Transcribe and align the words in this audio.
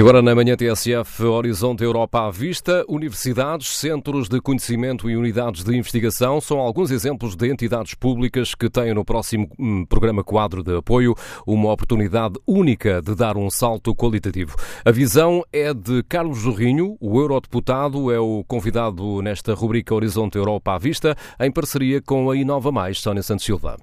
E 0.00 0.02
agora 0.02 0.22
na 0.22 0.34
manhã 0.34 0.56
TSF 0.56 1.24
Horizonte 1.24 1.84
Europa 1.84 2.26
à 2.26 2.30
Vista, 2.30 2.86
universidades, 2.88 3.68
centros 3.76 4.30
de 4.30 4.40
conhecimento 4.40 5.10
e 5.10 5.14
unidades 5.14 5.62
de 5.62 5.76
investigação 5.76 6.40
são 6.40 6.58
alguns 6.58 6.90
exemplos 6.90 7.36
de 7.36 7.52
entidades 7.52 7.92
públicas 7.92 8.54
que 8.54 8.70
têm 8.70 8.94
no 8.94 9.04
próximo 9.04 9.50
hum, 9.58 9.84
programa 9.84 10.24
quadro 10.24 10.62
de 10.62 10.74
apoio 10.74 11.14
uma 11.46 11.70
oportunidade 11.70 12.40
única 12.46 13.02
de 13.02 13.14
dar 13.14 13.36
um 13.36 13.50
salto 13.50 13.94
qualitativo. 13.94 14.56
A 14.86 14.90
visão 14.90 15.44
é 15.52 15.74
de 15.74 16.02
Carlos 16.04 16.38
Jorrinho, 16.38 16.96
o 16.98 17.20
eurodeputado, 17.20 18.10
é 18.10 18.18
o 18.18 18.42
convidado 18.48 19.20
nesta 19.20 19.52
rubrica 19.52 19.94
Horizonte 19.94 20.38
Europa 20.38 20.76
à 20.76 20.78
Vista, 20.78 21.14
em 21.38 21.52
parceria 21.52 22.00
com 22.00 22.30
a 22.30 22.36
Inova 22.36 22.72
Mais, 22.72 22.98
Sónia 22.98 23.22
Santos 23.22 23.44
Silva. 23.44 23.76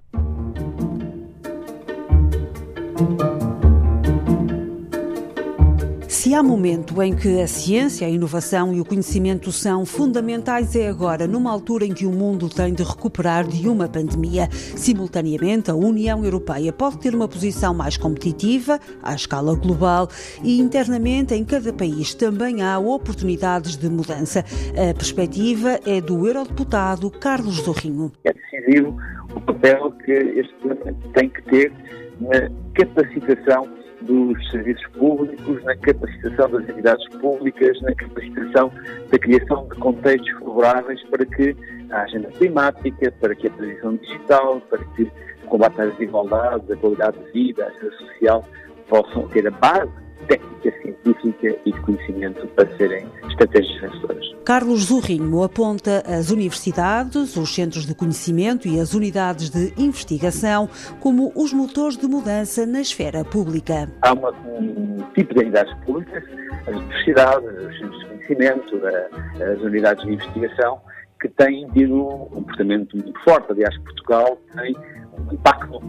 Se 6.27 6.33
há 6.33 6.43
momento 6.43 7.01
em 7.01 7.15
que 7.15 7.39
a 7.39 7.47
ciência, 7.47 8.05
a 8.05 8.09
inovação 8.09 8.73
e 8.73 8.81
o 8.81 8.85
conhecimento 8.85 9.49
são 9.49 9.85
fundamentais, 9.85 10.75
é 10.75 10.89
agora, 10.89 11.25
numa 11.25 11.49
altura 11.49 11.85
em 11.85 11.93
que 11.93 12.05
o 12.05 12.11
mundo 12.11 12.49
tem 12.49 12.73
de 12.73 12.83
recuperar 12.83 13.47
de 13.47 13.69
uma 13.69 13.87
pandemia. 13.87 14.49
Simultaneamente, 14.51 15.71
a 15.71 15.73
União 15.73 16.25
Europeia 16.25 16.73
pode 16.73 16.97
ter 16.99 17.15
uma 17.15 17.29
posição 17.29 17.73
mais 17.73 17.95
competitiva, 17.95 18.77
à 19.01 19.15
escala 19.15 19.55
global, 19.55 20.09
e 20.43 20.59
internamente, 20.59 21.33
em 21.33 21.45
cada 21.45 21.71
país, 21.71 22.13
também 22.13 22.61
há 22.61 22.77
oportunidades 22.77 23.77
de 23.77 23.87
mudança. 23.87 24.43
A 24.71 24.93
perspectiva 24.93 25.79
é 25.85 26.01
do 26.01 26.27
eurodeputado 26.27 27.09
Carlos 27.09 27.61
Zorrinho. 27.61 28.11
É 28.25 28.33
decisivo 28.33 28.97
o 29.33 29.39
papel 29.39 29.93
que 30.03 30.11
este 30.11 30.53
Parlamento 30.55 31.09
tem 31.13 31.29
que 31.29 31.41
ter 31.43 31.71
na 32.19 32.49
capacitação 32.73 33.76
dos 34.01 34.51
serviços 34.51 34.85
públicos, 34.97 35.63
na 35.63 35.75
capacitação 35.77 36.49
das 36.49 36.69
entidades 36.69 37.07
públicas, 37.19 37.81
na 37.81 37.93
capacitação 37.95 38.71
da 39.11 39.19
criação 39.19 39.67
de 39.67 39.75
contextos 39.79 40.31
favoráveis 40.39 41.03
para 41.09 41.25
que 41.25 41.55
a 41.89 42.01
agenda 42.01 42.29
climática, 42.29 43.11
para 43.19 43.35
que 43.35 43.47
a 43.47 43.51
transição 43.51 43.95
digital, 43.95 44.61
para 44.69 44.83
que 44.95 45.03
o 45.43 45.47
combate 45.47 45.81
às 45.81 45.91
desigualdades, 45.93 46.69
a 46.69 46.75
qualidade 46.75 47.17
de 47.17 47.31
vida, 47.31 47.65
a 47.65 47.67
agenda 47.67 47.91
social 47.91 48.45
possam 48.87 49.27
ter 49.29 49.47
a 49.47 49.51
base 49.51 50.06
técnica 50.27 50.71
científica 50.81 51.59
e 51.65 51.71
de 51.71 51.81
conhecimento 51.81 52.47
para 52.47 52.77
serem 52.77 53.07
estratégias 53.29 53.81
vencedoras. 53.81 54.25
Carlos 54.45 54.85
Zurrinho 54.85 55.43
aponta 55.43 56.03
as 56.07 56.29
universidades, 56.29 57.35
os 57.35 57.53
centros 57.53 57.85
de 57.85 57.93
conhecimento 57.93 58.67
e 58.67 58.79
as 58.79 58.93
unidades 58.93 59.49
de 59.49 59.73
investigação 59.77 60.69
como 60.99 61.31
os 61.35 61.51
motores 61.51 61.97
de 61.97 62.07
mudança 62.07 62.65
na 62.65 62.81
esfera 62.81 63.25
pública. 63.25 63.89
Há 64.01 64.13
uma, 64.13 64.31
um 64.31 65.03
tipo 65.13 65.33
de 65.33 65.41
unidades 65.41 65.73
públicas, 65.85 66.23
as 66.65 66.75
universidades, 66.75 67.49
os 67.49 67.77
centros 67.77 67.99
de 67.99 68.05
conhecimento, 68.05 68.81
as 68.85 69.61
unidades 69.61 70.05
de 70.05 70.13
investigação, 70.13 70.79
que 71.19 71.29
têm 71.29 71.67
tido 71.71 71.95
um 71.95 72.25
comportamento 72.25 72.95
muito 72.95 73.19
forte. 73.23 73.51
Aliás, 73.51 73.77
Portugal 73.79 74.39
tem 74.55 74.75
um 75.17 75.33
impacto 75.33 75.79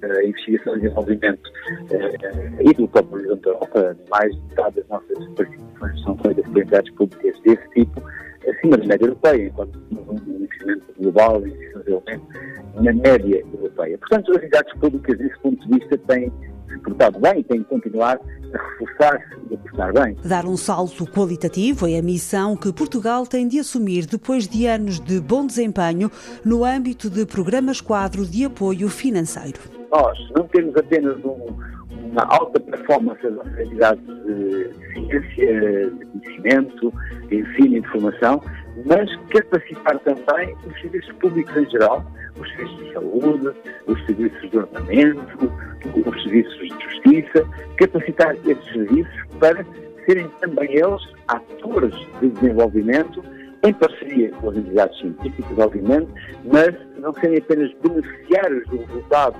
da 0.00 0.24
investigação 0.24 0.76
e 0.76 0.80
desenvolvimento 0.80 1.50
eh, 1.90 2.52
e 2.60 2.74
do 2.74 2.86
próprio 2.88 3.18
Horizonte 3.18 3.42
da 3.42 3.50
Europa. 3.50 3.96
Mais 4.10 4.34
de 4.34 4.42
metade 4.42 4.76
das 4.76 4.88
nossas 4.88 5.28
participações 5.34 6.02
são 6.02 6.18
feitas 6.18 6.46
por 6.46 6.58
entidades 6.58 6.94
públicas 6.94 7.40
desse 7.40 7.70
tipo, 7.70 8.02
acima 8.48 8.76
da 8.76 8.86
média 8.86 9.06
europeia, 9.06 9.46
enquanto 9.46 9.78
um 9.92 10.34
investimento 10.34 10.84
global 10.98 11.46
em 11.46 11.50
desenvolvimento 11.50 12.26
na 12.80 12.92
média 12.92 13.44
europeia. 13.54 13.98
Portanto, 13.98 14.32
as 14.32 14.38
entidades 14.38 14.74
públicas, 14.74 15.18
desse 15.18 15.38
ponto 15.40 15.66
de 15.66 15.78
vista, 15.78 15.98
têm 15.98 16.32
se 16.74 16.80
portado 16.80 17.18
bem 17.18 17.42
têm 17.42 17.62
que 17.62 17.68
continuar 17.68 18.18
a 18.52 18.70
reforçar-se 18.70 19.24
e 19.50 19.54
a 19.54 19.58
portar 19.58 19.92
bem. 19.92 20.16
Dar 20.24 20.44
um 20.44 20.56
salto 20.56 21.06
qualitativo 21.06 21.86
é 21.86 21.98
a 21.98 22.02
missão 22.02 22.56
que 22.56 22.72
Portugal 22.72 23.26
tem 23.26 23.46
de 23.46 23.58
assumir 23.58 24.06
depois 24.06 24.48
de 24.48 24.66
anos 24.66 25.00
de 25.00 25.20
bom 25.20 25.46
desempenho 25.46 26.10
no 26.44 26.64
âmbito 26.64 27.08
de 27.08 27.24
programas 27.24 27.80
quadro 27.80 28.26
de 28.26 28.44
apoio 28.44 28.88
financeiro. 28.88 29.60
Nós 29.90 30.18
não 30.36 30.46
temos 30.48 30.76
apenas 30.76 31.16
um, 31.24 31.56
uma 32.10 32.24
alta 32.24 32.58
performance 32.60 33.22
das 33.22 33.58
entidades 33.58 34.04
de 34.04 34.70
ciência, 34.92 35.90
de 35.90 36.06
conhecimento, 36.06 36.92
de 37.28 37.36
ensino 37.40 37.76
e 37.76 37.80
de 37.80 37.88
formação, 37.88 38.40
mas 38.86 39.14
capacitar 39.28 39.98
também 40.00 40.54
os 40.66 40.80
serviços 40.80 41.12
públicos 41.14 41.56
em 41.56 41.70
geral, 41.70 42.04
os 42.40 42.48
serviços 42.50 42.84
de 42.84 42.92
saúde, 42.92 43.50
os 43.86 44.06
serviços 44.06 44.50
de 44.50 44.58
ordenamento, 44.58 45.52
os 46.06 46.22
serviços 46.22 46.63
justiça, 47.14 47.48
capacitar 47.76 48.36
esses 48.46 48.64
serviços 48.72 49.24
para 49.38 49.64
serem 50.06 50.28
também 50.40 50.70
eles 50.72 51.02
atores 51.28 51.94
de 52.20 52.28
desenvolvimento 52.28 53.24
em 53.62 53.72
parceria 53.72 54.30
com 54.32 54.50
as 54.50 54.56
entidades 54.56 54.98
científicas, 54.98 55.58
obviamente, 55.58 56.10
mas 56.44 56.74
não 56.98 57.14
serem 57.14 57.38
apenas 57.38 57.72
beneficiários 57.82 58.68
do 58.68 58.76
resultado 58.76 59.36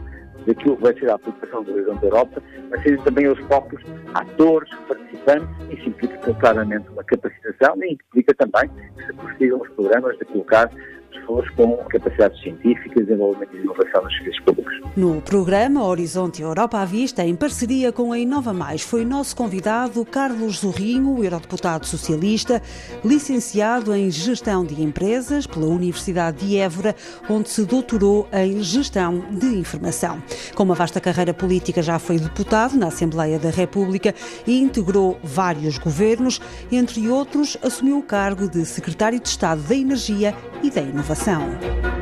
daquilo 0.46 0.76
que 0.76 0.82
vai 0.82 0.98
ser 0.98 1.10
a 1.10 1.14
aplicação 1.14 1.62
do 1.62 1.72
Horizonte 1.74 2.00
da 2.00 2.06
Europa, 2.06 2.42
mas 2.70 2.82
serem 2.82 3.02
também 3.02 3.28
os 3.28 3.40
próprios 3.46 3.82
atores, 4.14 4.70
participantes, 4.88 5.48
e 5.70 5.74
isso 5.74 5.88
implica 5.88 6.34
claramente 6.34 6.88
uma 6.90 7.04
capacitação 7.04 7.76
e 7.82 7.92
implica 7.92 8.34
também 8.34 8.70
que 8.96 9.06
se 9.06 9.12
prossigam 9.12 9.60
os 9.60 9.68
programas 9.70 10.18
de 10.18 10.24
colocar 10.26 10.70
pessoas 11.14 11.48
com 11.50 11.76
capacidades 11.88 12.40
científicas, 12.42 13.06
desenvolvimento 13.06 13.56
e 13.56 13.60
inovação 13.60 14.02
nos 14.02 14.14
serviços 14.16 14.40
públicos. 14.44 14.74
No 14.96 15.20
programa 15.20 15.84
Horizonte 15.84 16.42
Europa 16.42 16.78
à 16.78 16.84
Vista, 16.84 17.24
em 17.24 17.34
parceria 17.34 17.92
com 17.92 18.12
a 18.12 18.18
Inova 18.18 18.52
Mais, 18.52 18.82
foi 18.82 19.04
nosso 19.04 19.34
convidado 19.34 20.04
Carlos 20.04 20.58
Zorrinho, 20.58 21.22
eurodeputado 21.22 21.86
socialista, 21.86 22.62
licenciado 23.04 23.94
em 23.94 24.10
Gestão 24.10 24.64
de 24.64 24.82
Empresas 24.82 25.46
pela 25.46 25.66
Universidade 25.66 26.46
de 26.46 26.56
Évora, 26.56 26.94
onde 27.28 27.48
se 27.48 27.64
doutorou 27.64 28.28
em 28.32 28.62
Gestão 28.62 29.24
de 29.30 29.46
Informação. 29.46 30.22
Com 30.54 30.62
uma 30.62 30.74
vasta 30.74 31.00
carreira 31.00 31.34
política, 31.34 31.82
já 31.82 31.98
foi 31.98 32.18
deputado 32.18 32.76
na 32.76 32.88
Assembleia 32.88 33.38
da 33.38 33.50
República 33.50 34.14
e 34.46 34.60
integrou 34.60 35.18
vários 35.22 35.78
governos, 35.78 36.40
entre 36.70 37.08
outros, 37.08 37.56
assumiu 37.62 37.98
o 37.98 38.02
cargo 38.02 38.48
de 38.48 38.64
Secretário 38.64 39.20
de 39.20 39.28
Estado 39.28 39.62
da 39.62 39.74
Energia 39.74 40.34
e 40.62 40.70
da 40.70 40.80
Inovação. 41.04 41.93